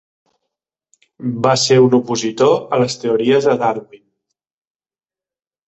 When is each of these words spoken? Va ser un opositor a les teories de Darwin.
Va 1.47 1.51
ser 1.65 1.77
un 1.89 1.97
opositor 1.99 2.55
a 2.55 2.81
les 2.85 2.97
teories 3.05 3.47
de 3.53 3.57
Darwin. 3.65 4.05